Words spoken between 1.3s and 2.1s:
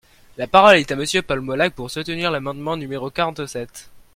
Molac, pour